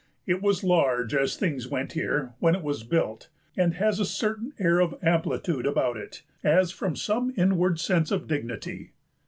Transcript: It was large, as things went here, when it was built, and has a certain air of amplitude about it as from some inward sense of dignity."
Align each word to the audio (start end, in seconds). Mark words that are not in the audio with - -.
It 0.25 0.41
was 0.41 0.63
large, 0.63 1.13
as 1.13 1.35
things 1.37 1.67
went 1.67 1.91
here, 1.91 2.33
when 2.39 2.55
it 2.55 2.63
was 2.63 2.81
built, 2.83 3.29
and 3.55 3.75
has 3.75 3.99
a 3.99 4.03
certain 4.05 4.51
air 4.57 4.79
of 4.79 4.97
amplitude 5.03 5.67
about 5.67 5.95
it 5.95 6.23
as 6.43 6.71
from 6.71 6.95
some 6.95 7.31
inward 7.37 7.79
sense 7.79 8.09
of 8.09 8.25
dignity." 8.27 8.93